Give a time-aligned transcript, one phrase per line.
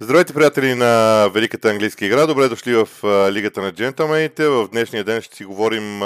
[0.00, 2.26] Здравейте, приятели на Великата английска игра.
[2.26, 2.88] Добре дошли в
[3.32, 4.48] Лигата на джентълмените.
[4.48, 6.00] В днешния ден ще си говорим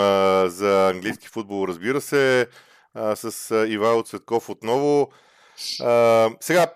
[0.47, 2.47] за английски футбол, разбира се,
[3.15, 5.13] с Ивайло Цветков отново.
[6.41, 6.67] Сега,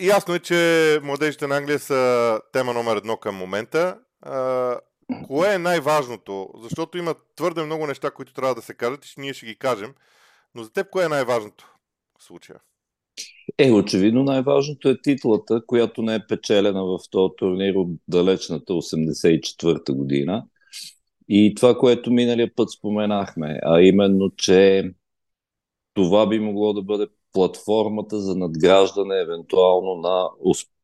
[0.00, 3.98] ясно е, че младежите на Англия са тема номер едно към момента.
[5.26, 6.50] Кое е най-важното?
[6.62, 9.94] Защото има твърде много неща, които трябва да се кажат и ние ще ги кажем.
[10.54, 11.74] Но за теб кое е най-важното
[12.18, 12.58] в случая?
[13.58, 19.92] Е, очевидно най-важното е титлата, която не е печелена в този турнир от далечната 84-та
[19.92, 20.44] година.
[21.28, 24.90] И това, което миналия път споменахме, а именно, че
[25.94, 30.28] това би могло да бъде платформата за надграждане евентуално на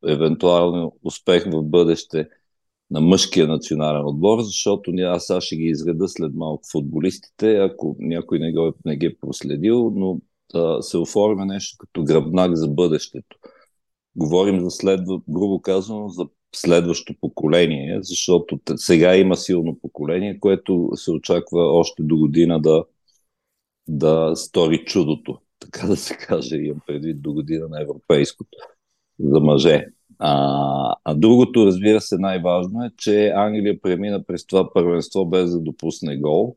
[0.07, 2.29] евентуален успех в бъдеще
[2.91, 8.39] на мъжкия национален отбор, защото аз сега ще ги изреда след малко футболистите, ако някой
[8.39, 10.21] не, го, не ги е проследил, но
[10.81, 13.37] се оформя нещо като гръбнак за бъдещето.
[14.17, 16.27] Говорим за следва, грубо казано, за
[16.57, 22.85] следващо поколение, защото сега има силно поколение, което се очаква още до година да,
[23.89, 28.59] да стори чудото, така да се каже, имам предвид до година на европейското
[29.19, 29.87] за мъже.
[30.19, 35.61] А, а другото, разбира се, най-важно е, че Англия премина през това първенство без да
[35.61, 36.57] допусне гол.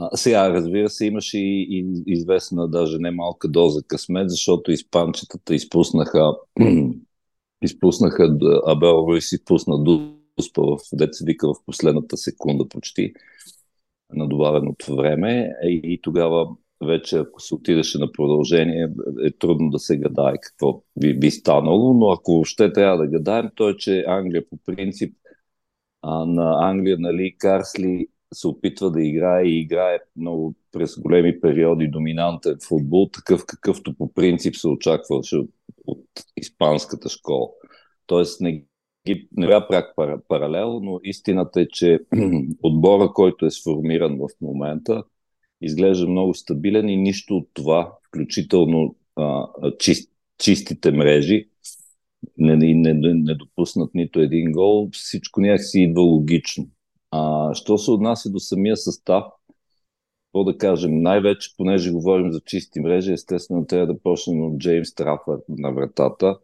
[0.00, 5.54] А, сега, разбира се, имаше и, и известна, даже не малка доза късмет, защото испанчетата
[5.54, 6.36] изпуснаха
[7.62, 13.12] изпуснаха Абел Руис изпусна Дуспа в децевика в последната секунда почти
[14.14, 15.52] на добавеното време.
[15.62, 16.48] И, и тогава
[16.86, 18.88] вече ако се отидеше на продължение
[19.24, 23.50] е трудно да се гадае какво би, би станало, но ако ще трябва да гадаем,
[23.54, 25.14] то е, че Англия по принцип
[26.02, 31.88] а, на Англия, нали, Карсли се опитва да играе и играе много през големи периоди
[31.88, 35.50] доминантен футбол, такъв какъвто по принцип се очакваше от,
[35.86, 37.48] от испанската школа.
[38.06, 38.64] Тоест не,
[39.36, 39.94] не бя прак
[40.28, 42.00] паралел, но истината е, че
[42.62, 45.04] отбора, който е сформиран в момента,
[45.60, 49.46] изглежда много стабилен и нищо от това, включително а,
[49.78, 51.48] чист, чистите мрежи,
[52.38, 56.66] не, не, не, не допуснат нито един гол, всичко някакси идва логично.
[57.10, 59.24] А, що се отнася до самия състав,
[60.26, 64.94] какво да кажем, най-вече, понеже говорим за чисти мрежи, естествено трябва да почнем от Джеймс
[64.94, 66.38] Трафър на вратата,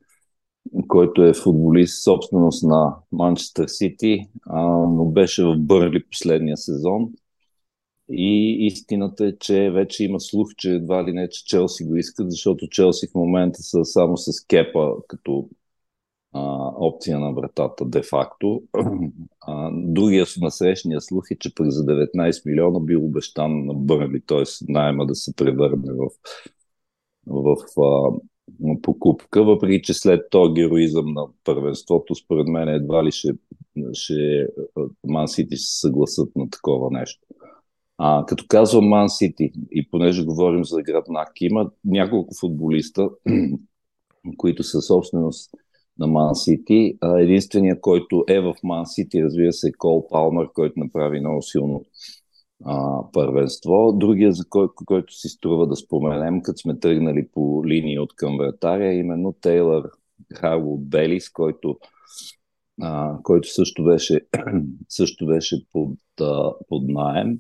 [0.89, 4.29] който е футболист, собственост на Манчестър Сити,
[4.89, 7.09] но беше в Бърли последния сезон.
[8.11, 12.31] И истината е, че вече има слух, че едва ли не, че Челси го искат,
[12.31, 15.49] защото Челси в момента са само с кепа като
[16.35, 18.63] а, опция на вратата, де-факто.
[19.73, 24.43] Другия насрещния слух е, че пък за 19 милиона бил обещан на Бърли, т.е.
[24.69, 26.09] найема да се превърне в,
[27.27, 28.19] в а,
[28.83, 33.33] покупка, въпреки че след то героизъм на първенството, според мен едва ли ще,
[33.93, 34.47] ще
[35.07, 37.27] Ман Сити ще се съгласат на такова нещо.
[37.99, 43.11] А, като казвам Ман Сити, и понеже говорим за гръбнак, има няколко футболиста,
[44.37, 45.51] които са собственост
[45.99, 46.99] на Ман Сити.
[47.19, 51.85] Единственият, който е в Ман Сити, разбира се, е Кол Палмър, който направи много силно
[52.65, 53.93] а, първенство.
[53.93, 58.37] Другия, за кой, който си струва да споменем, като сме тръгнали по линия от към
[58.39, 59.91] вратаря, е именно Тейлър
[60.35, 61.79] Харло Белис, който,
[62.83, 64.21] а, който също беше,
[64.89, 67.39] също беше под, а, под найем.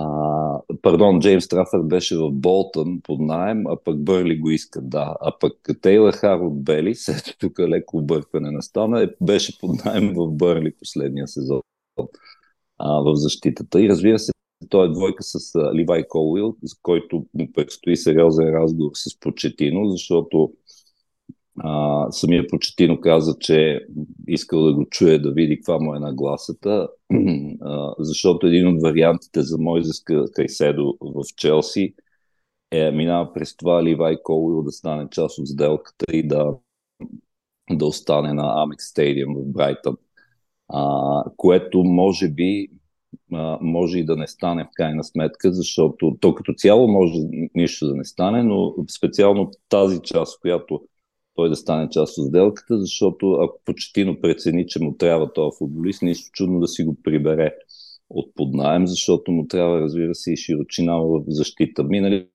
[0.00, 5.16] А, пардон, Джеймс Трафър беше в Болтън под найем, а пък Бърли го иска, да.
[5.20, 10.30] А пък Тейлър Харод Бели, ето тук леко объркване настана, е, беше под найем в
[10.30, 11.60] Бърли последния сезон
[12.78, 13.80] а, в защитата.
[13.80, 14.32] И разбира се,
[14.68, 19.88] той е двойка с а, Ливай Колуил, за който му предстои сериозен разговор с Почетино,
[19.88, 20.52] защото
[21.58, 23.86] а, самия Почетино каза, че
[24.28, 26.88] искал да го чуе, да види каква му е нагласата,
[27.60, 30.02] а, защото един от вариантите за Мойзес
[30.34, 31.94] Кайседо в Челси
[32.70, 36.54] е минава през това Ливай Колуил да стане част от сделката и да,
[37.70, 39.96] да остане на Амек Стадиум в Брайтън.
[40.68, 42.68] А, което може би
[43.32, 47.14] а, може и да не стане в крайна сметка, защото то като цяло може
[47.54, 50.82] нищо да не стане, но специално тази част, която
[51.38, 56.02] той да стане част от сделката, защото ако почетино прецени, че му трябва този футболист,
[56.02, 57.54] нищо чудно да си го прибере
[58.10, 61.84] от поднаем, защото му трябва, разбира се, и широчина в защита.
[61.84, 62.28] Минали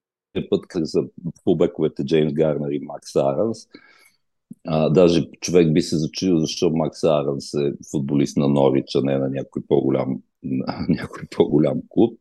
[0.50, 1.04] път за
[1.44, 3.58] фулбековете Джеймс Гарнер и Макс Аранс.
[4.68, 9.18] А, даже човек би се зачудил, защо Макс Аранс е футболист на Норич, а не
[9.18, 12.20] на някой по-голям, на някой по-голям клуб.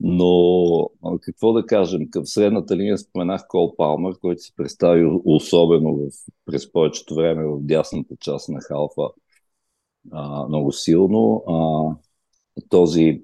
[0.00, 0.90] Но
[1.20, 6.10] какво да кажем, в средната линия споменах Кол Палмър, който се представи особено в,
[6.44, 9.02] през повечето време в дясната част на халфа
[10.12, 11.44] а, много силно.
[11.48, 13.22] А, този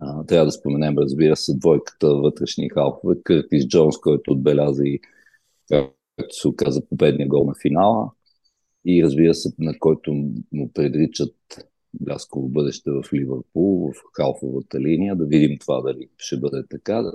[0.00, 5.00] а, трябва да споменем, разбира се, двойката вътрешни халфове, Къртис Джонс, който отбеляза и
[5.68, 8.10] както се оказа победния гол на финала
[8.84, 10.12] и разбира се, на който
[10.52, 11.34] му предричат
[12.00, 17.12] блясково бъдеще в Ливърпул, в халфовата линия, да видим това дали ще бъде така.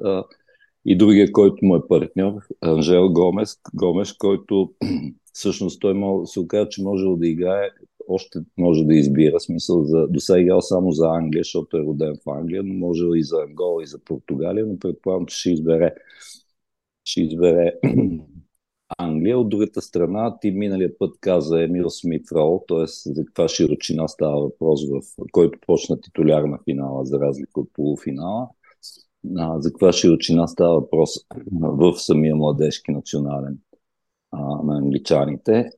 [0.85, 4.73] И другия, който му е партньор, Анжел Гомес, Гомеш, който
[5.33, 7.69] всъщност той може, се оказа, че може да играе,
[8.07, 11.83] още може да избира, смисъл за, до сега е играл само за Англия, защото е
[11.83, 15.51] роден в Англия, но може и за Ангола, и за Португалия, но предполагам, че ще
[15.51, 15.93] избере
[17.09, 17.73] ще избере
[18.97, 19.39] Англия.
[19.39, 22.85] От другата страна, ти миналия път каза Емил Смит Рол, т.е.
[22.87, 25.01] за каква широчина става въпрос, в
[25.31, 28.47] който почна титуляр на финала, за разлика от полуфинала.
[29.37, 31.09] А, за каква широчина става въпрос
[31.61, 33.57] в самия младежки национален
[34.31, 35.69] а, на англичаните.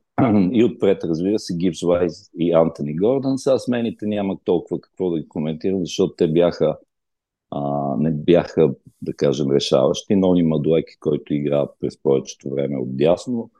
[0.52, 3.38] И отпред, разбира се, Гибс Вайз и Антони Гордън.
[3.38, 6.78] Сега смените няма толкова какво да ги коментирам, защото те бяха
[7.54, 10.16] а, не бяха, да кажем, решаващи.
[10.16, 13.50] Нони Мадуеки, който игра през повечето време от дясно.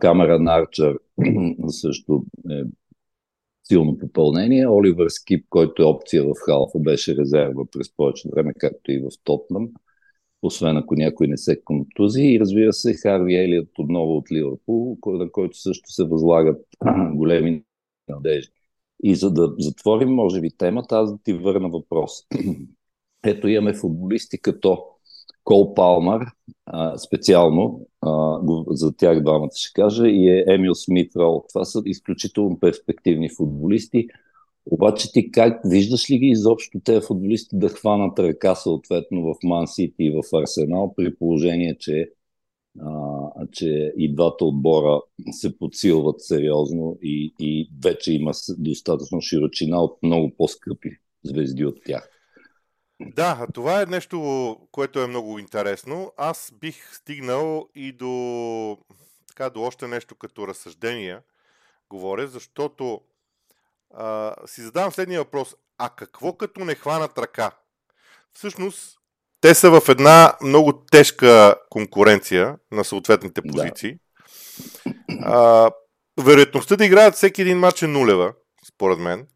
[0.00, 0.98] Камера Нарчър
[1.68, 2.62] също е
[3.68, 4.68] силно попълнение.
[4.68, 9.08] Оливър Скип, който е опция в халфа, беше резерва през повечето време, както и в
[9.24, 9.68] Тотнам,
[10.42, 12.22] освен ако някой не се контузи.
[12.22, 16.66] И разбира се, Харви Елият отново от Ливърпул, на който също се възлагат
[17.14, 17.62] големи
[18.08, 18.63] надежди.
[19.06, 22.10] И за да затворим, може би, темата, аз да ти върна въпрос.
[23.26, 24.84] Ето имаме футболисти като
[25.44, 26.26] Кол Палмар,
[27.06, 27.86] специално,
[28.68, 31.44] за тях двамата ще кажа, и е Емил Смит Рол.
[31.48, 34.06] Това са изключително перспективни футболисти.
[34.66, 39.66] Обаче ти как виждаш ли ги изобщо тези футболисти да хванат ръка съответно в Ман
[39.68, 42.10] Сити и в Арсенал, при положение, че
[42.80, 45.00] а, че и двата отбора
[45.30, 50.90] се подсилват сериозно и, и вече има достатъчно широчина от много по-скъпи
[51.24, 52.10] звезди от тях.
[53.00, 56.12] Да, това е нещо, което е много интересно.
[56.16, 58.78] Аз бих стигнал и до,
[59.28, 61.18] така, до още нещо като разсъждение,
[61.90, 63.00] говоря, защото
[63.90, 65.56] а, си задавам следния въпрос.
[65.78, 67.50] А какво като не хванат ръка?
[68.32, 68.98] Всъщност,
[69.44, 73.96] те са в една много тежка конкуренция на съответните позиции.
[74.86, 74.92] Да.
[75.22, 75.70] А,
[76.22, 78.32] вероятността да играят всеки един матч е нулева,
[78.68, 79.26] според мен.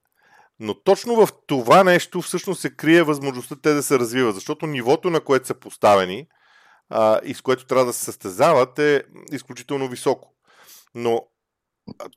[0.60, 5.10] Но точно в това нещо всъщност се крие възможността те да се развиват, защото нивото,
[5.10, 6.26] на което са поставени
[6.90, 9.02] а, и с което трябва да се състезават е
[9.32, 10.34] изключително високо.
[10.94, 11.22] Но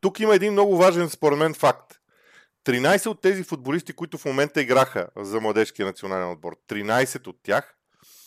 [0.01, 1.93] тук има един много важен, според мен, факт.
[2.65, 7.77] 13 от тези футболисти, които в момента играха за младежкия национален отбор, 13 от тях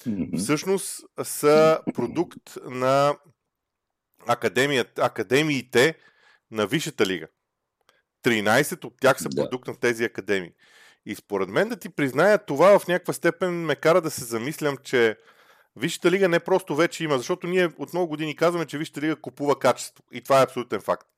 [0.06, 0.38] mm-hmm.
[0.38, 3.16] всъщност са продукт на
[4.96, 5.94] академиите
[6.50, 7.26] на Висшата лига.
[8.24, 9.42] 13 от тях са да.
[9.42, 10.52] продукт на тези академии.
[11.06, 14.76] И според мен да ти призная, това в някаква степен ме кара да се замислям,
[14.76, 15.16] че
[15.76, 19.16] Висшата лига не просто вече има, защото ние от много години казваме, че Висшата лига
[19.16, 20.04] купува качество.
[20.12, 21.08] И това е абсолютен факт.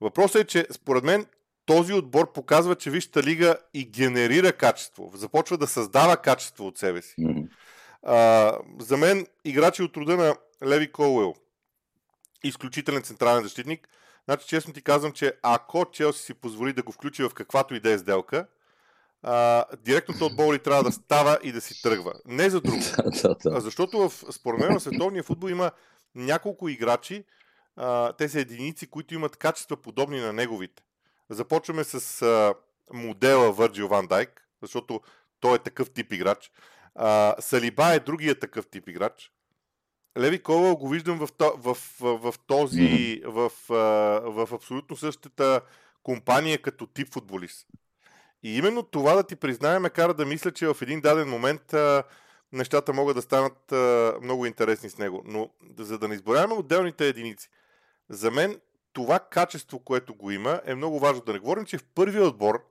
[0.00, 1.26] Въпросът е, че според мен
[1.66, 5.12] този отбор показва, че Висшата лига и генерира качество.
[5.14, 7.14] Започва да създава качество от себе си.
[7.20, 7.48] Mm-hmm.
[8.08, 10.36] А, за мен играчи от рода на
[10.66, 11.34] Леви Колуел,
[12.44, 13.88] изключителен централен защитник,
[14.24, 17.80] значи честно ти казвам, че ако Челси си позволи да го включи в каквато и
[17.80, 18.46] да е сделка,
[19.22, 22.14] а, директното от Боли трябва да става и да си тръгва.
[22.26, 22.82] Не за друго.
[23.46, 25.70] а защото в, според мен в световния футбол има
[26.14, 27.24] няколко играчи,
[27.76, 30.82] а, те са единици, които имат качества подобни на неговите.
[31.30, 32.54] Започваме с а,
[32.92, 35.00] модела Върджил Ван Дайк, защото
[35.40, 36.50] той е такъв тип играч.
[36.98, 39.32] А, Салиба е другия такъв тип играч.
[40.18, 45.60] Леви Кола го виждам в, в, в, в този, в, в, в абсолютно същата
[46.02, 47.66] компания като тип футболист.
[48.42, 51.74] И именно това да ти признаем ме кара да мисля, че в един даден момент
[51.74, 52.02] а,
[52.52, 55.22] нещата могат да станат а, много интересни с него.
[55.24, 57.50] Но за да не изборяваме отделните единици,
[58.08, 58.60] за мен
[58.92, 61.22] това качество, което го има, е много важно.
[61.22, 62.64] Да не говорим, че в първия отбор,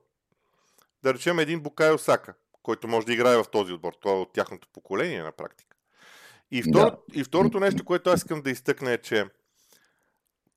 [1.02, 2.34] да речем един Букай Осака,
[2.66, 3.92] който може да играе в този отбор.
[4.00, 5.76] Това е от тяхното поколение на практика.
[6.50, 7.20] И, второ, да.
[7.20, 9.24] и второто нещо, което аз искам да изтъкна е, че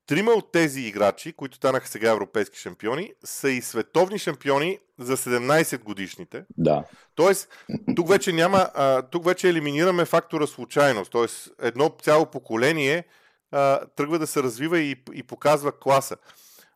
[0.08, 5.84] трима от тези играчи, които станаха сега европейски шампиони, са и световни шампиони за 17
[5.84, 6.46] годишните.
[6.58, 6.84] Да.
[7.16, 7.50] Тоест,
[7.96, 11.12] тук вече няма, а, тук вече елиминираме фактора случайност.
[11.12, 13.04] Тоест, едно цяло поколение
[13.52, 16.16] а, тръгва да се развива и, и показва класа.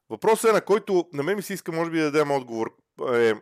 [0.09, 2.75] Въпросът е, на който на мен ми се иска, може би, да дадем отговор.
[3.13, 3.33] Е,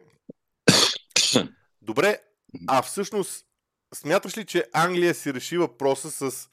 [1.81, 2.19] Добре,
[2.67, 3.45] А всъщност,
[3.93, 6.49] смяташ ли, че Англия си реши въпроса с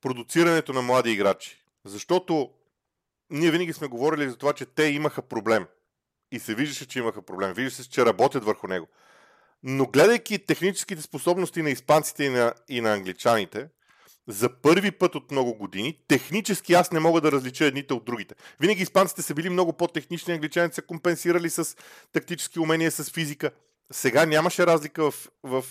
[0.00, 1.64] продуцирането на млади играчи?
[1.84, 2.50] Защото
[3.30, 5.66] ние винаги сме говорили за това, че те имаха проблем.
[6.32, 7.52] И се виждаше, че имаха проблем.
[7.52, 8.88] Виждаше се, че работят върху него.
[9.62, 13.68] Но гледайки техническите способности на испанците и на, и на англичаните,
[14.28, 18.34] за първи път от много години, технически аз не мога да различа едните от другите.
[18.60, 21.76] Винаги испанците са били много по-технични, англичаните са компенсирали с
[22.12, 23.50] тактически умения, с физика.
[23.92, 25.64] Сега нямаше разлика в, в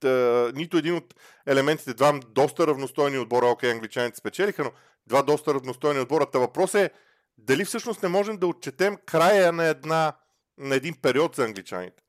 [0.00, 1.14] тъ, нито един от
[1.46, 1.94] елементите.
[1.94, 4.70] Два доста равностойни отбора, окей, англичаните спечелиха, но
[5.06, 6.26] два доста равностойни отбора.
[6.32, 6.90] Та въпрос е
[7.38, 10.12] дали всъщност не можем да отчетем края на, една,
[10.58, 12.02] на един период за англичаните.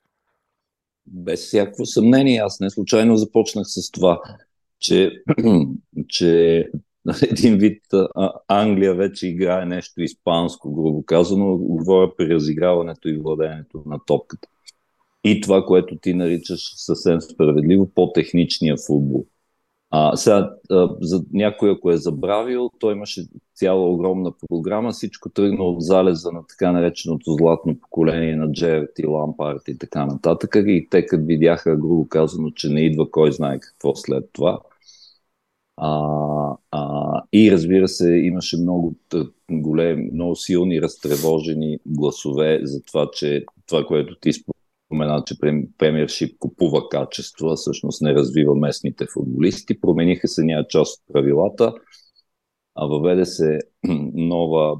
[1.05, 4.21] Без всяко съмнение, аз не случайно започнах с това,
[4.79, 5.23] че,
[6.07, 6.65] че
[7.31, 7.83] един вид
[8.47, 14.47] Англия вече играе нещо испанско, грубо казано, говоря при разиграването и владението на топката.
[15.24, 19.25] И това, което ти наричаш съвсем справедливо, по-техничния футбол.
[19.89, 25.63] А, сега, а, за някой, ако е забравил, той имаше цяла огромна програма, всичко тръгна
[25.63, 30.55] от залеза на така нареченото златно поколение на Джерт и Лампарт и така нататък.
[30.55, 34.59] И те като видяха, грубо казано, че не идва кой знае какво след това.
[35.77, 38.95] А, а, и разбира се, имаше много
[39.51, 44.56] големи, много силни, разтревожени гласове за това, че това, което ти спомена,
[45.25, 45.36] че
[45.77, 49.82] премиершип купува качество, а всъщност не развива местните футболисти.
[49.82, 51.74] Промениха се някаква част от правилата,
[52.75, 53.60] а въведе се
[54.13, 54.77] нова,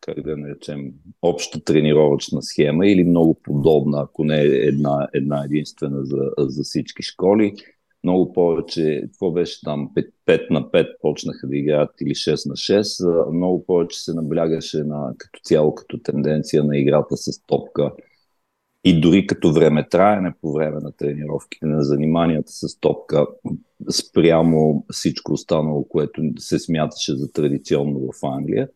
[0.00, 0.92] как да наречем,
[1.22, 7.02] обща тренировъчна схема или много подобна, ако не е една, една единствена за, за всички
[7.02, 7.54] школи.
[8.04, 12.54] Много повече, какво беше там, 5, 5 на 5 почнаха да играят или 6 на
[12.54, 17.92] 6, много повече се наблягаше на, като цяло, като тенденция на играта с топка
[18.86, 23.26] и дори като време траене по време на тренировките, на заниманията с топка,
[23.90, 28.68] спрямо всичко останало, което се смяташе за традиционно в Англия.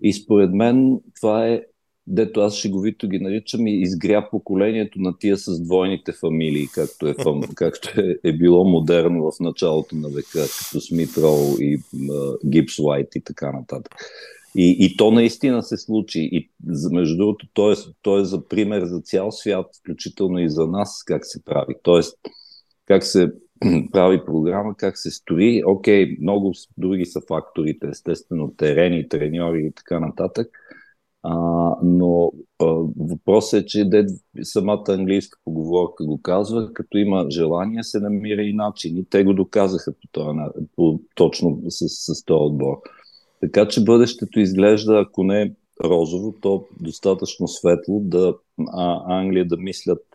[0.00, 1.62] И според мен това е,
[2.06, 7.14] дето аз шеговито ги наричам, и изгря поколението на тия с двойните фамилии, както е,
[7.54, 11.78] както е, е било модерно в началото на века, като Смит Роу и
[12.46, 13.94] Гипс Уайт и така нататък.
[14.54, 16.28] И, и то наистина се случи.
[16.32, 16.50] И
[16.92, 21.02] между другото, то е, то е за пример за цял свят, включително и за нас,
[21.06, 21.74] как се прави.
[21.82, 22.18] Тоест,
[22.86, 23.32] как се
[23.92, 25.62] прави програма, как се строи.
[25.66, 30.48] Окей, много други са факторите, естествено, терени, треньори и така нататък.
[31.22, 31.34] А,
[31.82, 32.64] но а,
[32.98, 34.10] въпросът е, че дед,
[34.42, 38.96] самата английска поговорка го казва, като има желание, се намира и начин.
[38.96, 42.76] И те го доказаха по, това, по, точно с, с този отбор.
[43.40, 48.34] Така че бъдещето изглежда, ако не розово, то достатъчно светло да
[48.68, 50.06] а, Англия да мислят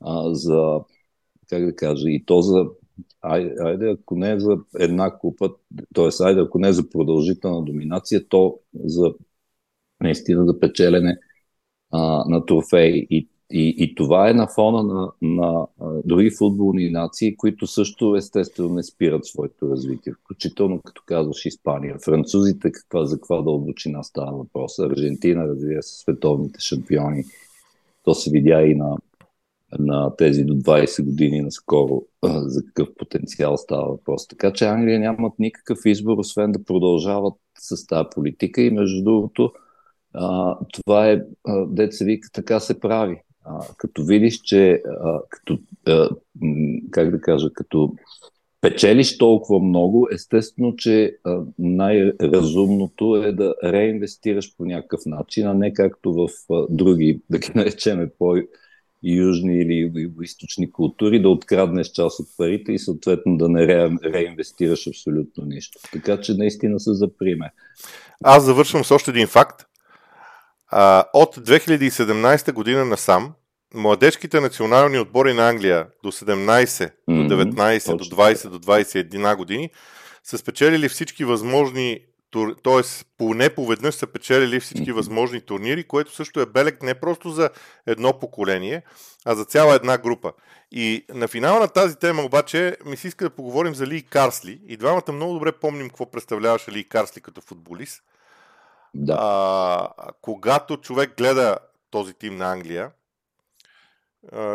[0.00, 0.80] а, за,
[1.48, 2.66] как да кажа, и то за,
[3.20, 5.50] айде, айде ако не за една купа,
[5.94, 6.24] т.е.
[6.24, 9.14] айде ако не за продължителна доминация, то за
[10.00, 11.18] наистина за печелене
[11.90, 13.06] а, на трофеи.
[13.10, 15.66] И и, и това е на фона на, на
[16.04, 21.96] други футболни нации, които също естествено не спират своето развитие, включително като казваш Испания.
[22.04, 24.78] Французите, каква, за каква дълбочина става въпрос?
[24.78, 27.24] Аржентина, разбира се, световните шампиони.
[28.04, 28.96] То се видя и на,
[29.78, 34.28] на тези до 20 години наскоро за какъв потенциал става въпрос.
[34.28, 39.52] Така че Англия нямат никакъв избор, освен да продължават с тази политика и между другото,
[40.14, 41.22] а, това е,
[41.66, 43.20] деца вика, така се прави.
[43.44, 46.08] А, като видиш, че а, като, а,
[46.90, 47.94] как да кажа, като
[48.60, 55.72] печелиш толкова много, естествено, че а, най-разумното е да реинвестираш по някакъв начин, а не
[55.72, 58.36] както в а, други, да ги наречеме по
[59.02, 59.92] южни или
[60.22, 65.78] източни култури, да откраднеш част от парите и съответно да не ре, реинвестираш абсолютно нищо.
[65.92, 67.48] Така че наистина са за пример.
[68.24, 69.69] Аз завършвам с още един факт.
[70.70, 73.32] А, от 2017 година насам,
[73.74, 79.70] младежките национални отбори на Англия до 17, mm-hmm, до 19, до 20, до 21 години
[80.24, 82.00] са спечелили всички възможни,
[82.64, 83.04] т.е.
[83.18, 87.50] поне поведнъж са печелили всички възможни турнири, което също е белег не просто за
[87.86, 88.82] едно поколение,
[89.24, 90.32] а за цяла една група.
[90.72, 94.60] И на финала на тази тема обаче ми се иска да поговорим за Ли Карсли.
[94.66, 98.02] И двамата много добре помним какво представляваше Ли Карсли като футболист.
[98.94, 99.16] Да.
[99.20, 101.58] А, когато човек гледа
[101.90, 102.90] този тим на Англия,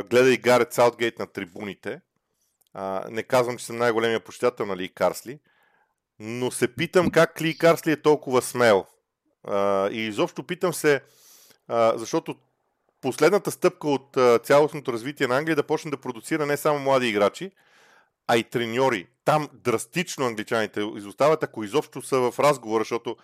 [0.09, 2.01] гледа и Гарет Саутгейт на трибуните,
[2.73, 5.39] а, не казвам, че съм най-големия почитател на Ли Карсли,
[6.19, 8.85] но се питам как Ли Карсли е толкова смел.
[9.43, 11.01] А, и изобщо питам се,
[11.67, 12.35] а, защото
[13.01, 16.79] последната стъпка от а, цялостното развитие на Англия е да почне да продуцира не само
[16.79, 17.51] млади играчи,
[18.27, 19.07] а и треньори.
[19.25, 23.17] Там драстично англичаните изостават, ако изобщо са в разговора, защото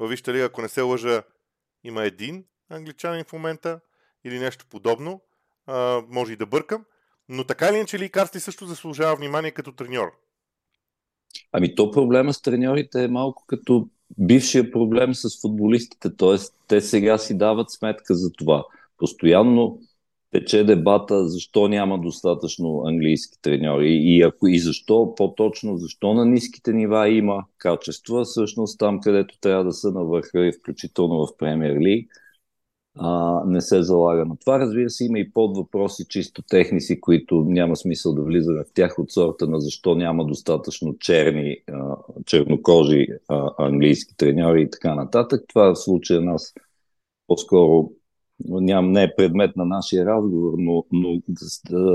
[0.00, 1.22] във Вижте лига, ако не се лъжа,
[1.84, 3.80] има един англичанин в момента
[4.24, 5.20] или нещо подобно.
[5.66, 6.84] А, може и да бъркам.
[7.28, 10.12] Но така или иначе Ли Карсти също заслужава внимание като треньор.
[11.52, 13.88] Ами то проблема с треньорите е малко като
[14.18, 16.16] бившия проблем с футболистите.
[16.16, 16.36] Т.е.
[16.68, 18.64] те сега си дават сметка за това.
[18.96, 19.78] Постоянно
[20.30, 26.72] тече дебата защо няма достатъчно английски треньори и, ако, и защо, по-точно, защо на ниските
[26.72, 31.80] нива има качества, всъщност там, където трябва да са на върха и включително в Премьер
[31.80, 32.10] Лиг,
[33.46, 34.58] не се залага на това.
[34.58, 38.98] Разбира се, има и под въпроси чисто техници, които няма смисъл да влизаме в тях
[38.98, 41.96] от сорта на защо няма достатъчно черни, а,
[42.26, 45.44] чернокожи а, английски треньори и така нататък.
[45.48, 46.54] Това в случая нас
[47.26, 47.90] по-скоро
[48.48, 51.20] ням, не е предмет на нашия разговор, но, но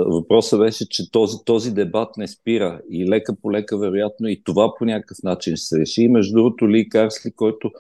[0.06, 4.74] въпросът беше, че този, този дебат не спира и лека по лека, вероятно, и това
[4.78, 6.02] по някакъв начин ще се реши.
[6.02, 7.72] И между другото, Ли Карсли, който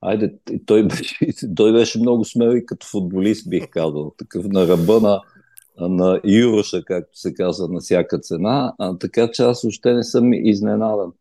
[0.00, 0.34] Айде,
[0.66, 1.16] той беше,
[1.56, 4.14] той беше много смел и като футболист, бих казал.
[4.18, 5.20] Такъв на ръба на,
[5.88, 8.74] на Юроша, както се казва, на всяка цена.
[8.78, 11.12] А, така че аз още не съм изненадан.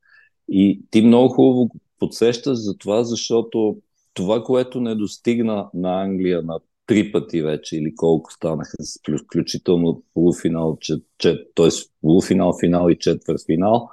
[0.49, 3.77] И ти много хубаво подсещаш за това, защото
[4.13, 8.77] това, което не достигна на Англия на три пъти вече, или колко станаха,
[9.23, 11.67] включително полуфинал, че, че, т.е.
[12.01, 13.89] полуфинал, финал и четвърт финал,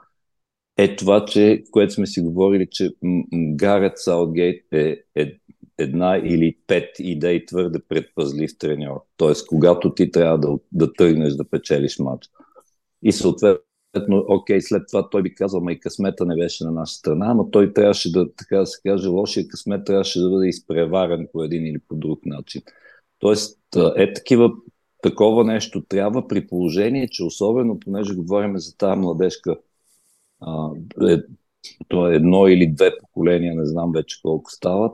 [0.76, 2.90] е това, че, което сме си говорили, че
[3.34, 5.32] Гарет Саутгейт е, е
[5.78, 9.00] една или пет идеи твърде предпазлив треньор.
[9.16, 12.28] Тоест, когато ти трябва да, да тръгнеш да печелиш матч.
[13.02, 13.64] И съответно,
[14.28, 17.72] окей, след това той би казал, и късмета не беше на наша страна, ама той
[17.72, 21.78] трябваше да, така да се каже, лошия късмет трябваше да бъде изпреварен по един или
[21.88, 22.62] по друг начин.
[23.18, 23.58] Тоест,
[23.96, 24.50] е такива,
[25.02, 29.56] такова нещо трябва при положение, че особено, понеже говорим за тази младежка
[30.40, 30.70] а,
[31.08, 31.16] е,
[31.88, 34.92] то е едно или две поколения, не знам вече колко стават.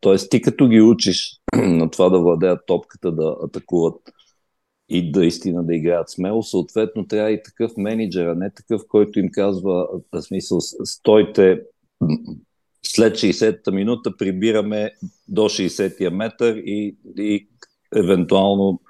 [0.00, 3.94] Тоест ти като ги учиш на това да владеят топката, да атакуват
[4.88, 9.18] и да истина да играят смело, съответно трябва и такъв менеджер, а не такъв, който
[9.18, 11.60] им казва, в смисъл, стойте
[12.82, 14.90] след 60-та минута прибираме
[15.28, 17.48] до 60-я метър и, и
[17.96, 18.80] евентуално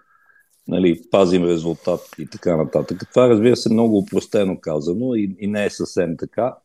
[0.68, 3.02] нали, пазим резултат и така нататък.
[3.10, 6.56] Това разбира се много упростено казано и, и не е съвсем така,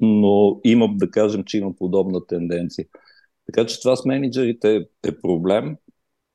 [0.00, 2.86] но има, да кажем, че има подобна тенденция.
[3.46, 5.76] Така че това с менеджерите е проблем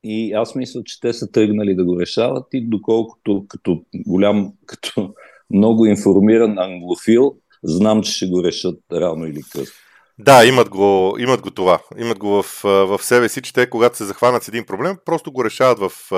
[0.03, 5.13] и аз мисля, че те са тръгнали да го решават и доколкото като голям, като
[5.53, 9.75] много информиран англофил, знам, че ще го решат рано или късно.
[10.19, 11.79] Да, имат го, имат го това.
[11.97, 15.31] Имат го в, в себе си, че те, когато се захванат с един проблем, просто
[15.31, 16.11] го решават в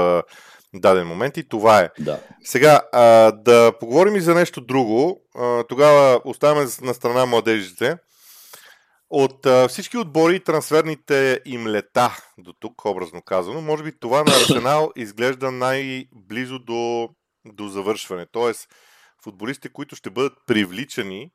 [0.73, 1.89] даден момент и това е.
[1.99, 2.19] Да.
[2.43, 5.21] Сега, а, да поговорим и за нещо друго.
[5.35, 7.97] А, тогава оставяме на страна младежите.
[9.13, 14.23] От а, всички отбори и трансферните им лета до тук, образно казано, може би това
[14.23, 17.09] на Арсенал изглежда най-близо до,
[17.45, 18.25] до завършване.
[18.31, 18.67] Тоест,
[19.23, 21.31] футболистите, които ще бъдат привличани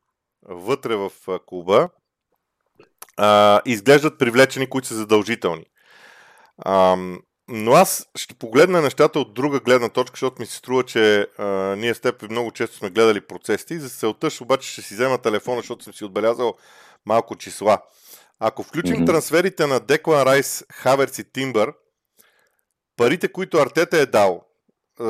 [0.49, 1.11] вътре в
[1.47, 1.89] клуба,
[3.17, 5.65] а, изглеждат привлечени, които са задължителни.
[6.59, 6.97] А,
[7.49, 11.45] но аз ще погледна нещата от друга гледна точка, защото ми се струва, че а,
[11.77, 14.95] ние с теб много често сме гледали процесите и за целта ще обаче ще си
[14.95, 16.55] взема телефона, защото съм си отбелязал
[17.07, 17.79] малко числа.
[18.41, 19.07] Ако включим mm-hmm.
[19.07, 21.73] трансферите на Деклан Райс, Хаверс и Тимбър,
[22.97, 24.43] парите, които Артета е дал
[25.01, 25.05] а,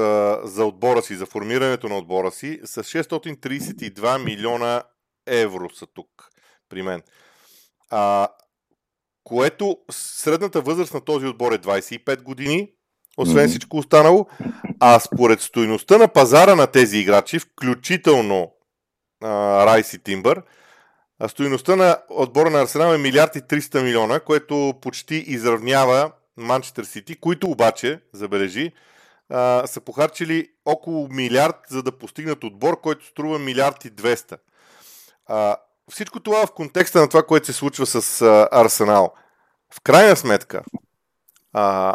[0.45, 4.83] за отбора си, за формирането на отбора си, са 632 милиона
[5.27, 6.09] евро са тук
[6.69, 7.03] при мен.
[7.91, 8.29] А,
[9.25, 12.73] което средната възраст на този отбор е 25 години,
[13.17, 13.51] освен mm-hmm.
[13.51, 14.27] всичко останало,
[14.81, 18.53] а според стоеността на пазара на тези играчи, включително
[19.23, 20.43] Райс и Тимбър,
[21.29, 27.17] стоеността на отбора на Арсенал е милиард и 300 милиона, което почти изравнява Манчестър Сити,
[27.17, 28.73] които обаче, забележи,
[29.31, 34.39] а, са похарчили около милиард, за да постигнат отбор, който струва милиард и 200.
[35.27, 35.57] А,
[35.91, 39.15] всичко това в контекста на това, което се случва с а, Арсенал.
[39.75, 40.63] В крайна сметка,
[41.53, 41.95] а,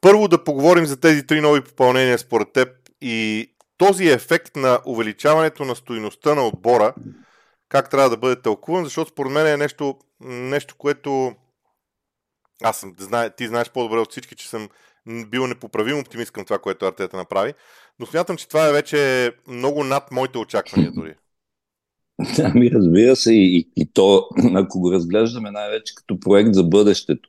[0.00, 2.68] първо да поговорим за тези три нови попълнения според теб
[3.00, 3.48] и
[3.78, 6.94] този ефект на увеличаването на стоиността на отбора,
[7.72, 11.32] как трябва да бъде тълкуван, защото според мен е нещо, нещо което
[12.62, 12.94] аз съм,
[13.36, 14.68] ти знаеш по-добре от всички, че съм
[15.06, 17.54] бил непоправим оптимист към това, което Артета направи,
[17.98, 21.14] но смятам, че това е вече много над моите очаквания дори.
[22.44, 27.28] Ами разбира се, и, и то, ако го разглеждаме най-вече като проект за бъдещето.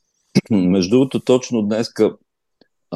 [0.50, 2.16] Между другото, точно днеска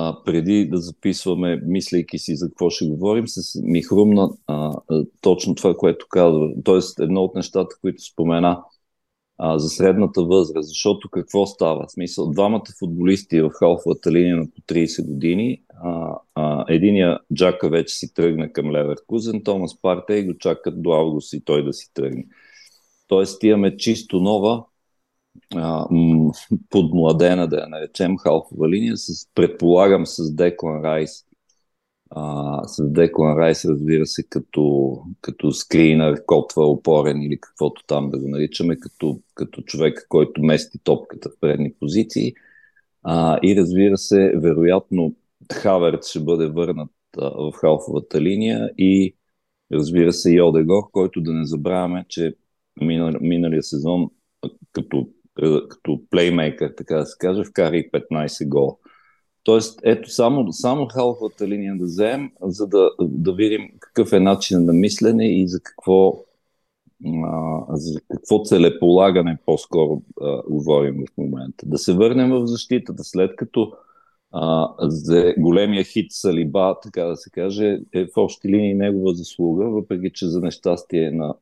[0.00, 4.72] а, преди да записваме, мислейки си за какво ще говорим, с, ми хрумна а,
[5.20, 6.50] точно това, което казва.
[6.64, 8.62] Тоест, едно от нещата, които спомена
[9.38, 11.86] а, за средната възраст, защото какво става?
[11.86, 17.68] В смисъл, двамата футболисти в халфовата линия на по 30 години, а, а, единия Джака
[17.68, 21.72] вече си тръгна към Леверкузен, Томас Парте и го чакат до август и той да
[21.72, 22.26] си тръгне.
[23.08, 24.64] Тоест имаме чисто нова,
[26.70, 31.10] подмладена, да я наречем, халфова линия, с, предполагам с Деклан Райс.
[32.10, 38.18] А, с Деклан Райс, разбира се, като, като скринер, котва, опорен или каквото там да
[38.18, 42.32] го наричаме, като, като човек, който мести топката в предни позиции.
[43.02, 45.14] А, и разбира се, вероятно,
[45.52, 49.14] Хаверт ще бъде върнат а, в халфовата линия и
[49.72, 52.34] разбира се и Одегор, който да не забравяме, че
[52.80, 54.10] минал, миналия сезон
[54.72, 55.08] като,
[55.68, 58.76] като плеймейкър, така да се каже, вкара и 15 гола.
[59.42, 64.64] Тоест, ето само, само халфовата линия да вземем, за да, да видим какъв е начин
[64.64, 66.24] на мислене и за какво,
[67.24, 71.66] а, за какво целеполагане по-скоро а, говорим в момента.
[71.66, 73.72] Да се върнем в защитата, след като
[74.32, 79.64] а, за големия хит Салиба, така да се каже, е в общи линии негова заслуга,
[79.64, 81.34] въпреки че за нещастие на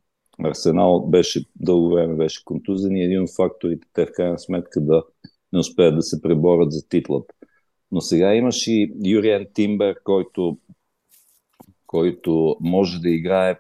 [0.45, 5.05] Арсенал беше дълго време беше контузен и един от факторите те в крайна сметка да
[5.53, 7.35] не успеят да се преборят за титлата.
[7.93, 10.59] Но сега имаш и Юриан Тимбер, който,
[11.87, 13.59] който може да играе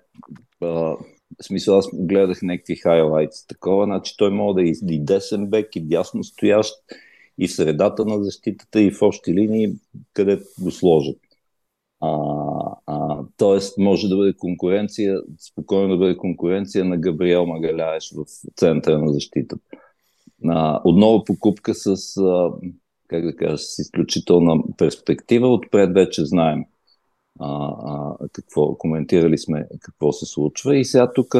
[0.60, 0.96] а,
[1.40, 5.76] в смисъл, аз гледах някакви хайлайтс, такова, значи той може да е и десен бек,
[5.76, 6.74] и дясно стоящ,
[7.38, 9.72] и в средата на защитата, и в общи линии,
[10.12, 11.18] къде го сложат.
[12.00, 12.10] А,
[12.86, 18.24] а, тоест, може да бъде конкуренция, спокойно да бъде конкуренция на Габриел Магаляеш в
[18.56, 19.62] центъра на защитата.
[20.48, 22.52] А, отново покупка с, а,
[23.08, 25.48] как да кажа, с изключителна перспектива.
[25.48, 26.64] Отпред вече знаем
[27.40, 30.76] а, а, какво, коментирали сме какво се случва.
[30.76, 31.34] И сега тук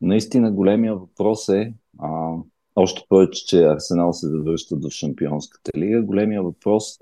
[0.00, 2.36] наистина големия въпрос е, а,
[2.74, 6.98] още повече, че Арсенал се завръща в Шампионската лига, големия въпрос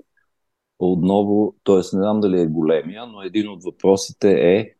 [0.79, 1.75] отново, т.е.
[1.75, 4.73] не знам дали е големия, но един от въпросите е,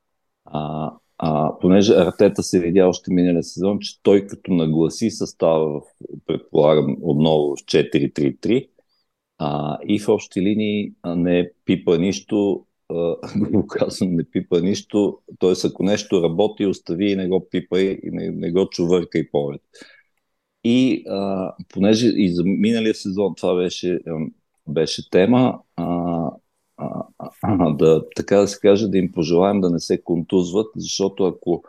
[0.46, 5.82] а, а, понеже Артета се видя още миналия сезон, че той като нагласи състава,
[6.26, 8.70] предполагам, отново в 4-3-3
[9.38, 12.66] а, и в общи линии не пипа нищо,
[13.52, 15.54] го казвам, не пипа нищо, т.е.
[15.68, 19.64] ако нещо работи, остави и не го пипа и не, не го чувъркай повече.
[20.64, 24.00] И а, понеже и за миналия сезон това беше
[24.70, 25.60] беше тема.
[25.76, 25.86] А,
[26.78, 27.04] а,
[27.42, 31.64] а, да, така да се каже, да им пожелаем да не се контузват, защото ако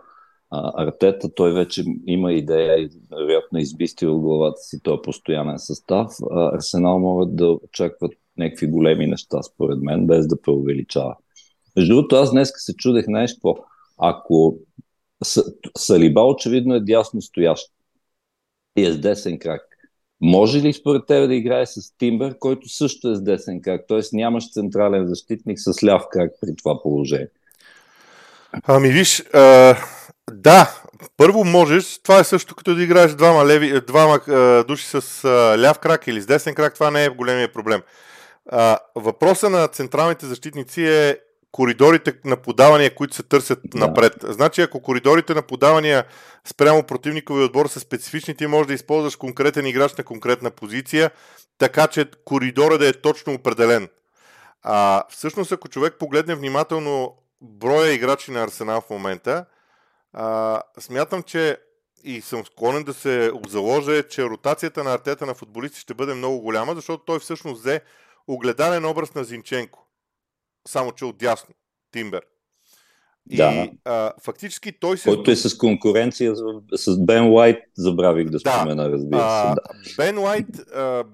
[0.50, 6.12] а, Артета, той вече има идея и вероятно избисти от главата си този постоянен състав,
[6.30, 11.16] а, Арсенал могат да очакват някакви големи неща, според мен, без да преувеличава.
[11.76, 13.56] Между другото, аз днес се чудех нещо.
[13.98, 14.58] Ако
[15.78, 17.72] Салиба очевидно е дясно стоящ
[18.76, 19.62] и е с десен крак,
[20.20, 23.80] може ли според тебе да играе с Тимбър, който също е с десен крак?
[23.88, 24.00] Т.е.
[24.12, 27.28] нямаш централен защитник с ляв крак при това положение.
[28.66, 29.76] Ами виж, а,
[30.32, 30.80] да,
[31.16, 35.58] първо можеш, това е също като да играеш двама, леви, двама а, души с а,
[35.58, 37.82] ляв крак или с десен крак, това не е големия проблем.
[38.46, 41.16] А, въпроса на централните защитници е
[41.52, 43.78] коридорите на подавания, които се търсят да.
[43.78, 44.14] напред.
[44.22, 46.04] Значи, ако коридорите на подавания
[46.44, 51.10] спрямо противниковия отбор са специфични, ти можеш да използваш конкретен играч на конкретна позиция,
[51.58, 53.88] така че коридора да е точно определен.
[54.62, 59.44] А, всъщност, ако човек погледне внимателно броя играчи на Арсенал в момента,
[60.12, 61.56] а, смятам, че
[62.04, 66.40] и съм склонен да се обзаложа, че ротацията на артета на футболисти ще бъде много
[66.40, 67.80] голяма, защото той всъщност взе
[68.28, 69.89] огледален образ на Зинченко
[70.68, 71.54] само че отдясно.
[71.92, 72.22] Тимбер.
[73.30, 73.68] И да.
[73.84, 75.08] а, фактически той се...
[75.08, 76.34] Който е с конкуренция
[76.74, 78.90] с Бен Уайт, забравих да спомена, да.
[78.90, 79.48] разбира се.
[79.48, 79.56] Да.
[79.96, 80.46] Бен, Уайт,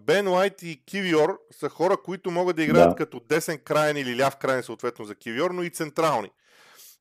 [0.07, 2.97] Бен Уайт и Кивиор са хора, които могат да играят да.
[2.97, 6.31] като десен крайен или ляв крайен, съответно за Кивиор, но и централни.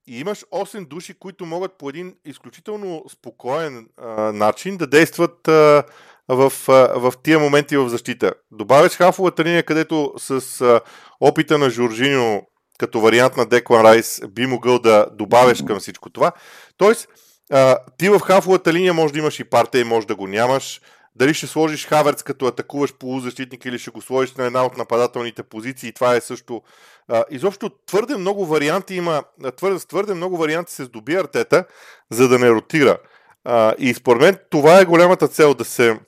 [0.08, 5.84] И имаш 8 души, които могат по един изключително спокоен а, начин да действат а,
[6.28, 8.34] в, а, в тия моменти в защита.
[8.52, 10.82] Добавяш хафовата линия, където с а,
[11.20, 12.42] опита на Жоржиньо
[12.78, 16.32] като вариант на Деклан Райс би могъл да добавяш към всичко това.
[16.78, 17.08] Тоест,
[17.52, 20.82] а, ти в хафовата линия може да имаш и парта и може да го нямаш.
[21.16, 25.44] Дали ще сложиш Хаверц като атакуваш полузащитник или ще го сложиш на една от нападателните
[25.44, 26.62] позиции, това е също.
[27.08, 29.24] А, изобщо твърде много варианти има,
[29.58, 31.66] твърде, твърде много варианти се здоби артета,
[32.12, 32.98] за да не ротира.
[33.44, 36.00] А, и според мен това е голямата цел да се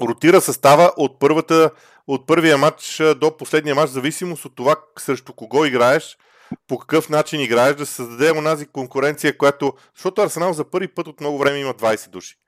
[0.00, 1.70] ротира състава от първата,
[2.06, 6.18] от първия матч до последния матч, зависимост от това срещу кого играеш,
[6.68, 9.72] по какъв начин играеш, да създаде онази конкуренция, която...
[9.96, 12.41] Защото Арсенал за първи път от много време има 20 души.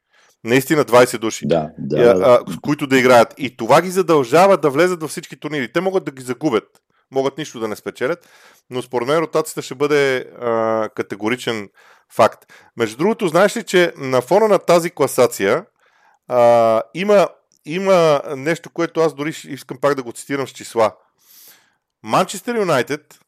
[0.44, 3.34] Наистина 20 души, да, да, а, а, с които да играят.
[3.38, 5.72] И това ги задължава да влезат във всички турнири.
[5.72, 6.64] Те могат да ги загубят,
[7.10, 8.28] могат нищо да не спечелят,
[8.70, 11.68] но според мен ротацията ще бъде а, категоричен
[12.12, 12.52] факт.
[12.76, 15.64] Между другото, знаеш ли, че на фона на тази класация
[16.28, 17.28] а, има,
[17.64, 20.92] има нещо, което аз дори искам пак да го цитирам с числа.
[22.02, 23.18] Манчестър Юнайтед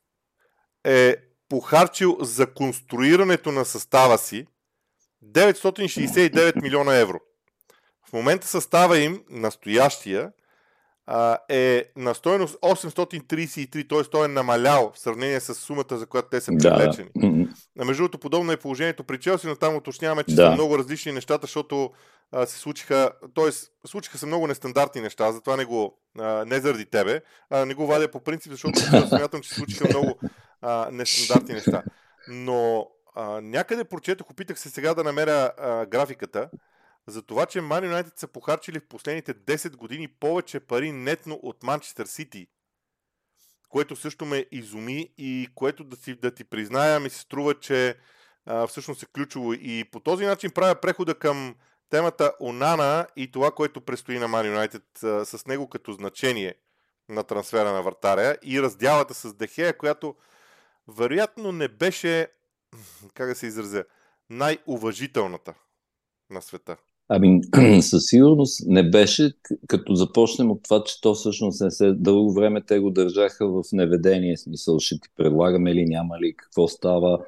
[0.85, 1.17] е
[1.49, 4.47] похарчил за конструирането на състава си
[5.25, 7.21] 969 милиона евро.
[8.09, 10.33] В момента състава им, настоящия,
[11.49, 14.11] е на стоеност 833, т.е.
[14.11, 17.09] той е намалял в сравнение с сумата, за която те са привлечени.
[17.17, 17.85] Да.
[17.85, 20.47] Между другото, подобно е положението при Челси, но там уточняваме, че да.
[20.47, 21.91] са много различни нещата, защото
[22.33, 23.51] а, се случиха, т.е.
[23.89, 27.87] случиха се много нестандартни неща, затова не го, а, не заради тебе, а не го
[27.87, 30.19] вадя по принцип, защото смятам, че се случиха много
[30.61, 31.83] а, нестандартни неща.
[32.29, 36.51] Но а, някъде прочетох, опитах се сега да намеря а, графиката,
[37.07, 41.63] за това, че Man United са похарчили в последните 10 години повече пари нетно от
[41.63, 42.47] Манчестър Сити,
[43.69, 47.97] което също ме изуми и което да, си, да ти призная ми се струва, че
[48.47, 49.53] а, всъщност е ключово.
[49.53, 51.55] И по този начин правя прехода към
[51.91, 56.55] темата Онана и това, което предстои на Man United а, с него като значение
[57.09, 60.15] на трансфера на вратаря и раздялата с Дехея, която
[60.89, 62.29] вероятно не беше,
[63.15, 63.85] как да се изразя,
[64.31, 65.55] най-уважителната
[66.31, 66.77] на света.
[67.09, 67.41] Ами,
[67.83, 69.33] със сигурност не беше,
[69.67, 73.63] като започнем от това, че то всъщност не се, дълго време те го държаха в
[73.73, 77.19] неведение, смисъл ще ти предлагаме ли, няма ли, какво става.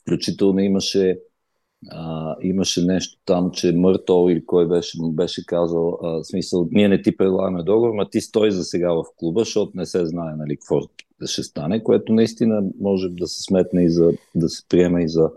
[0.00, 1.18] Включително имаше,
[1.90, 7.02] а, имаше нещо там, че Мъртол или кой беше, беше казал, а, смисъл, ние не
[7.02, 10.56] ти предлагаме договор, ма ти стой за сега в клуба, защото не се знае нали,
[10.56, 10.80] какво
[11.26, 15.30] ще стане, което наистина може да се сметне и за, да се приема и за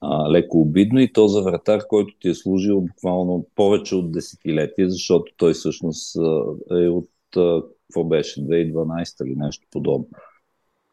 [0.00, 4.90] а, леко обидно и то за вратар, който ти е служил буквално повече от десетилетие,
[4.90, 6.16] защото той всъщност
[6.70, 7.08] е от,
[7.88, 10.08] какво беше, 2012 или нещо подобно.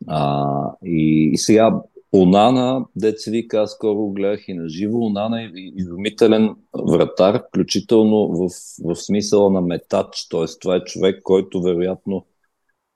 [0.07, 1.81] А, и, и сега
[2.13, 8.49] Онана, деца вика, аз скоро гледах и на живо, Онана е изумителен вратар, включително в,
[8.83, 10.45] в смисъла на метач, т.е.
[10.61, 12.25] това е човек, който вероятно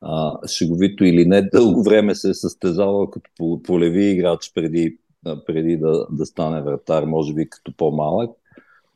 [0.01, 4.97] а, шеговито или не, дълго време се е състезавал като полеви играч преди
[5.45, 8.31] преди да, да стане вратар, може би като по-малък,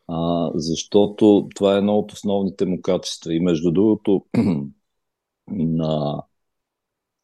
[0.08, 3.34] а, защото това е едно от основните му качества.
[3.34, 4.26] И между другото,
[5.48, 6.24] на,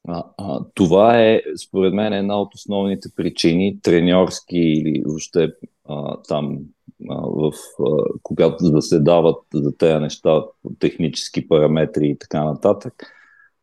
[0.08, 5.54] а, а, това е, според мен, една от основните причини, треньорски или въобще
[5.86, 6.60] а, там,
[7.10, 10.44] а, в, а, когато да се дават за тези неща,
[10.80, 12.94] технически параметри и така нататък,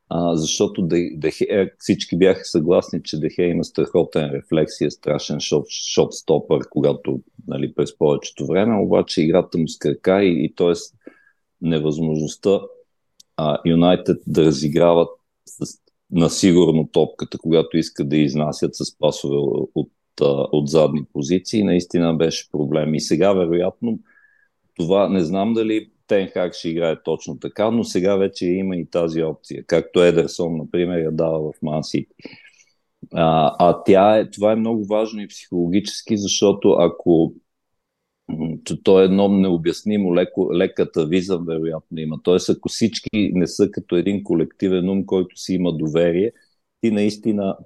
[0.09, 5.41] а, защото Дехе, е, всички бяха съгласни, че Дехе има страхотен рефлекс и е страшен
[5.41, 10.55] шот, шот стопър, когато нали, през повечето време, обаче играта му с крака и, и
[10.55, 10.73] т.е.
[11.61, 12.61] невъзможността
[13.67, 15.09] Юнайтед да разиграват
[15.47, 19.37] с, на сигурно топката, когато искат да изнасят с пасове
[19.75, 19.91] от,
[20.53, 22.95] от задни позиции, наистина беше проблем.
[22.95, 23.99] И сега, вероятно,
[24.75, 29.23] това не знам дали Тенхак ще играе точно така, но сега вече има и тази
[29.23, 31.83] опция, както Едерсон, например, я дава в Ман.
[33.15, 37.33] А, а тя е, това е много важно и психологически, защото ако
[38.85, 42.19] то е едно необяснимо леко, леката виза, вероятно има.
[42.23, 46.33] Тоест, ако всички не са като един колективен ум, който си има доверие,
[46.81, 47.57] ти наистина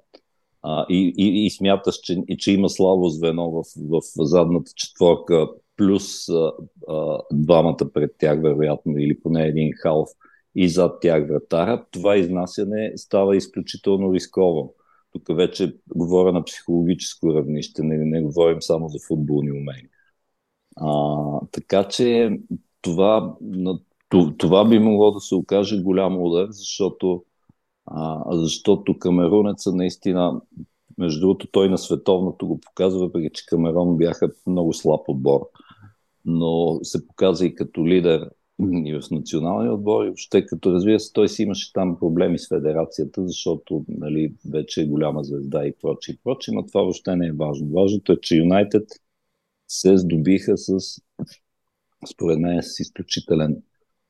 [0.61, 5.47] а, и, и, и смяташ, че, и, че има слабо звено в, в задната четворка
[5.77, 6.51] плюс а,
[6.87, 10.09] а, двамата пред тях, вероятно, или поне един халф
[10.55, 14.73] и зад тях вратара, това изнасяне става изключително рисково.
[15.11, 19.89] Тук вече говоря на психологическо равнище, не, не говорим само за футболни умения.
[20.75, 22.37] А, така че
[22.81, 23.35] това,
[24.37, 27.23] това би могло да се окаже голям удар, защото,
[27.85, 30.41] а, защото камерунеца наистина
[30.97, 35.41] между другото, той на световното го показва, въпреки че Камерон бяха много слаб отбор.
[36.25, 41.13] Но се показа и като лидер и в националния отбор, и въобще като разбира се,
[41.13, 46.11] той си имаше там проблеми с федерацията, защото нали, вече е голяма звезда и прочи
[46.11, 47.67] и прочи, но това въобще не е важно.
[47.67, 48.83] Важното е, че Юнайтед
[49.79, 50.77] се здобиха с,
[52.11, 53.61] според мен, с изключителен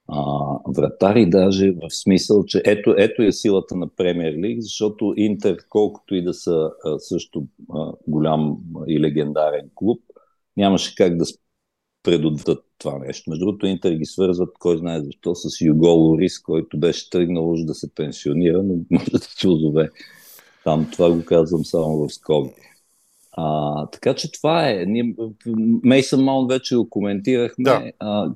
[0.07, 0.21] а,
[0.67, 6.15] вратари, даже в смисъл, че ето, ето е силата на Премьер Лиг, защото Интер, колкото
[6.15, 10.01] и да са а, също а, голям и легендарен клуб,
[10.57, 11.25] нямаше как да
[12.03, 13.29] предотвратят това нещо.
[13.29, 17.63] Между другото, Интер ги свързват, кой знае защо, с Юго Лорис, който беше тръгнал уж
[17.63, 19.89] да се пенсионира, но може да се озове.
[20.63, 22.51] Там това го казвам само в скоби.
[23.33, 24.85] А, така че това е.
[24.87, 25.15] Ние,
[25.83, 27.63] Мейсън Маунт вече го коментирахме.
[27.63, 27.91] Да.
[27.99, 28.31] А,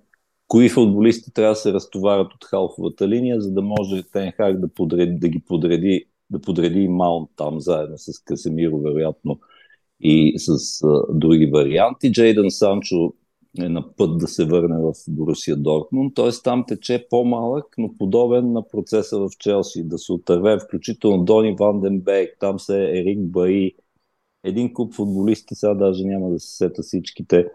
[0.48, 5.20] кои футболисти трябва да се разтоварят от халфовата линия, за да може Тенхак да, подреди,
[5.20, 9.40] да ги подреди, да подреди и Маунт там заедно с Касемиро, вероятно,
[10.00, 12.12] и с а, други варианти.
[12.12, 13.14] Джейдън Санчо
[13.60, 16.30] е на път да се върне в Борусия Дортмунд, т.е.
[16.44, 22.38] там тече по-малък, но подобен на процеса в Челси, да се отърве включително Дони Ванденбек,
[22.40, 23.76] там се е Ерик Баи,
[24.44, 27.48] един куп футболисти, сега даже няма да се сета всичките,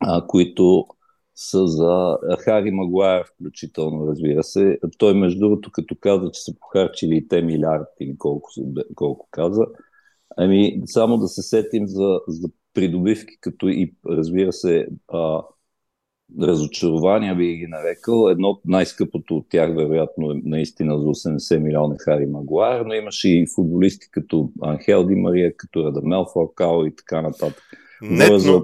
[0.00, 0.86] а, които
[1.34, 4.78] са за Хари Магуайер включително, разбира се.
[4.98, 8.50] Той, между другото, като каза, че са похарчили и те милиард или колко,
[8.94, 9.66] колко каза,
[10.36, 15.42] ами само да се сетим за, за придобивки, като и, разбира се, а,
[16.42, 18.28] разочарования би ги нарекал.
[18.30, 23.28] Едно от най-скъпото от тях, вероятно, е наистина за 80 милиона Хари Магуайер, но имаше
[23.28, 27.62] и футболисти като Анхел Ди Мария, като Радамел Форкао и така нататък.
[28.02, 28.38] Нетно...
[28.38, 28.62] За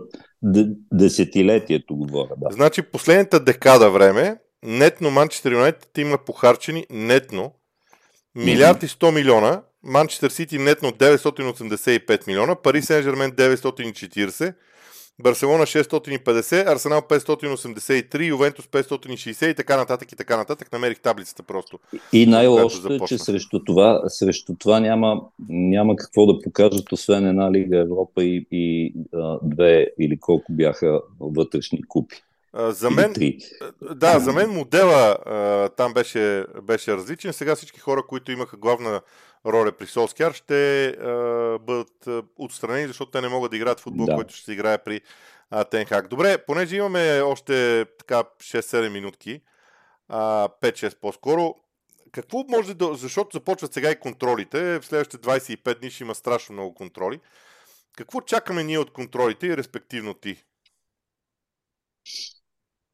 [0.93, 2.49] десетилетието говоря, да.
[2.51, 7.53] Значи последната декада време, нетно Манчестър Юнайтед има похарчени нетно
[8.35, 14.55] милиард и 100 милиона, Манчестър Сити нетно 985 милиона, Пари Сен Жермен 940,
[15.23, 20.73] Барселона 650, Арсенал 583, Ювентус 560 и така нататък и така нататък.
[20.73, 21.79] Намерих таблицата просто.
[22.13, 27.53] И най-лошото е, че срещу това, срещу това няма, няма какво да покажат, освен една
[27.53, 32.23] Лига Европа и, и а, две или колко бяха вътрешни купи.
[32.55, 33.15] За мен,
[33.83, 37.33] да, за мен модела а, там беше, беше различен.
[37.33, 39.01] Сега всички хора, които имаха главна
[39.47, 44.15] роля при Солскияр, ще а, бъдат отстранени, защото те не могат да играят футбол, да.
[44.15, 45.01] който ще се играе при
[45.51, 46.09] а, Тенхак.
[46.09, 49.41] Добре, понеже имаме още така 6-7 минутки,
[50.09, 51.55] а, 5-6 по-скоро,
[52.13, 52.95] какво може да...
[52.95, 54.81] Защото започват сега и контролите.
[54.81, 57.21] В следващите 25 дни ще има страшно много контроли.
[57.97, 60.45] Какво чакаме ние от контролите и респективно ти?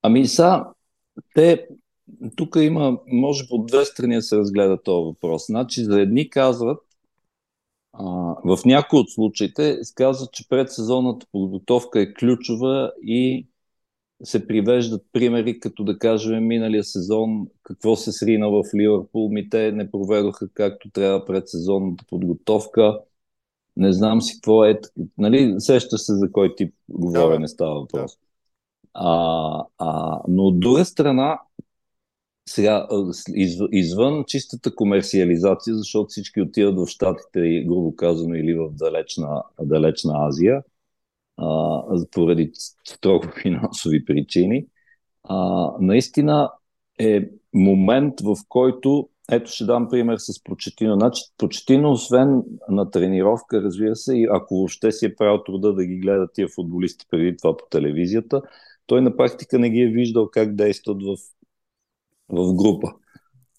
[0.03, 0.65] Ами са,
[1.35, 1.69] те
[2.37, 5.47] тук има, може по две страни да се разгледа този въпрос.
[5.47, 6.79] Значи, за едни казват,
[7.93, 8.05] а,
[8.45, 13.47] в някои от случаите казват, че предсезонната подготовка е ключова и
[14.25, 19.73] се привеждат примери, като да кажем миналия сезон, какво се срина в Ливърпул, ми те
[19.73, 23.01] не проведоха както трябва предсезонната подготовка.
[23.77, 24.81] Не знам си какво е.
[25.19, 28.13] Нали, сещаш се за кой тип говорене да, става въпрос.
[28.13, 28.26] Да.
[28.99, 31.41] А, а, но от друга страна,
[32.49, 32.89] сега,
[33.73, 40.63] извън чистата комерциализация, защото всички отиват в Штатите, грубо казано, или в далечна, далечна Азия,
[41.37, 42.51] а, поради
[42.85, 44.67] строго финансови причини,
[45.25, 46.51] а, наистина
[46.99, 50.95] е момент, в който ето ще дам пример с Почетино.
[50.95, 55.85] Значи, Почетино, освен на тренировка, разбира се, и ако въобще си е правил труда да
[55.85, 58.43] ги гледа тия футболисти преди това по телевизията,
[58.87, 61.17] той на практика не ги е виждал как действат в,
[62.29, 62.93] в група.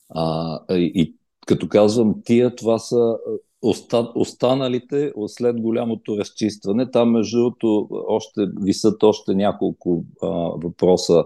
[0.09, 1.15] А, и
[1.47, 3.17] като казвам тия, това са
[3.61, 6.91] оста, останалите след голямото разчистване.
[6.91, 10.27] Там, между другото, още висат още няколко а,
[10.63, 11.23] въпроса,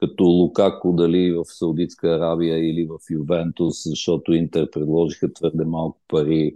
[0.00, 6.54] като Лукако дали в Саудитска Арабия или в Ювентус, защото Интер предложиха твърде малко пари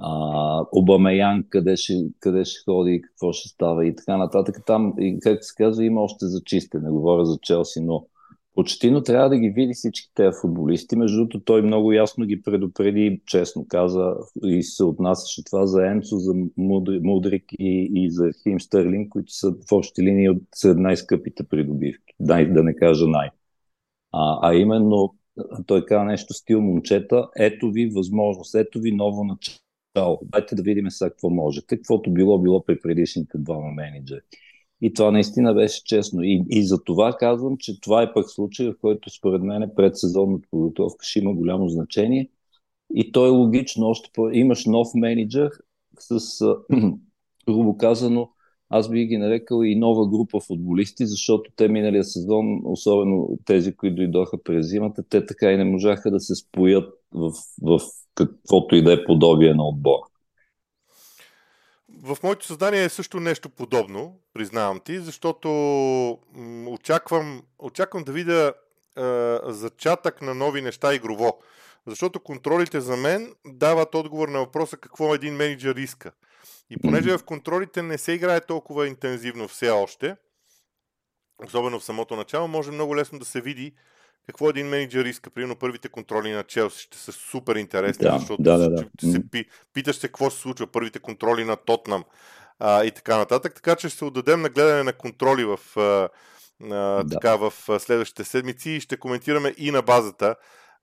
[0.00, 4.62] а, Обамеян, къде ще, къде ще ходи, какво ще става и така нататък.
[4.66, 6.90] Там, и, както се казва, има още за чистене.
[6.90, 8.06] Говоря за Челси, но
[8.54, 10.96] Почтино трябва да ги види всички тези футболисти.
[10.96, 16.16] Между другото, той много ясно ги предупреди, честно каза, и се отнасяше това за Енцо,
[16.16, 16.34] за
[17.02, 22.14] Мудрик и, и за Хим Стърлинг, които са в общи линии от най-скъпите придобивки.
[22.20, 23.28] Дай, да не кажа най.
[24.12, 25.14] А, а именно,
[25.66, 29.58] той каза нещо стил момчета, ето ви възможност, ето ви ново начало
[29.96, 34.20] Чао, дайте да видим сега какво можете, каквото било било при предишните двама менеджери.
[34.82, 36.22] И това наистина беше честно.
[36.22, 40.48] И, и за това казвам, че това е пък случай, в който според мен предсезонната
[40.50, 42.30] подготовка ще има голямо значение.
[42.94, 43.86] И то е логично.
[43.86, 44.30] Още по...
[44.30, 45.50] имаш нов менеджер
[45.98, 46.40] с,
[47.48, 48.30] грубо казано,
[48.68, 53.96] аз би ги нарекал и нова група футболисти, защото те миналия сезон, особено тези, които
[53.96, 57.32] дойдоха през зимата, те така и не можаха да се споят в,
[57.62, 57.80] в
[58.28, 59.98] каквото и да е подобие на отбор.
[62.02, 65.48] В моето създание е също нещо подобно, признавам ти, защото
[66.66, 68.52] очаквам, очаквам да видя
[68.96, 69.02] е,
[69.44, 71.38] зачатък на нови неща игрово.
[71.86, 76.12] Защото контролите за мен дават отговор на въпроса какво един менеджер иска.
[76.70, 80.16] И понеже в контролите не се играе толкова интензивно все още,
[81.44, 83.74] особено в самото начало, може много лесно да се види
[84.30, 85.30] какво един менеджер иска.
[85.30, 88.84] Примерно първите контроли на Челси ще са супер интересни, Да, защото да, да, да.
[88.98, 92.04] ще се пи, питаш се какво се случва, първите контроли на Тотнам
[92.58, 93.54] а, и така нататък.
[93.54, 97.04] Така че ще се отдадем на гледане на контроли в, а, а, Да.
[97.10, 100.34] така, в следващите седмици и ще коментираме и на базата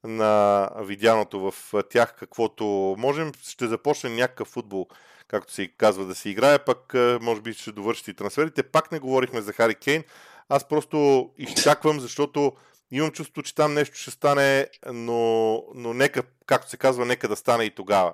[0.04, 1.54] на видяното в
[1.90, 3.32] тях каквото можем.
[3.48, 4.88] Ще започне някакъв футбол,
[5.28, 8.64] както се казва, да се играе, пък може би ще довършите и трансферите.
[8.64, 10.04] Пак не говорихме за Хари Кейн.
[10.50, 12.54] Аз просто изчаквам, защото
[12.92, 17.36] имам чувство, че там нещо ще стане, но, но нека, както се казва, нека да
[17.36, 18.14] стане и тогава,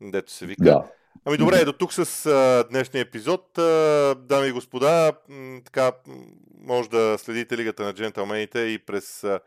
[0.00, 0.64] дето се вика.
[0.64, 0.84] Да.
[1.24, 3.58] Ами добре, до тук с а, днешния епизод.
[3.58, 5.92] А, дами и господа, м, така,
[6.58, 9.40] може да следите Лигата на джентълмените и през а,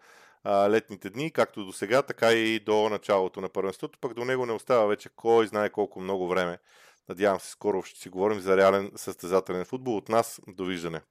[0.44, 4.00] а, летните дни, както до сега, така и до началото на първенството.
[4.02, 6.58] Пък до него не остава вече кой знае колко много време.
[7.10, 9.98] Надявам се, скоро ще си говорим за реален състезателен футбол.
[9.98, 11.02] От нас, довиждане.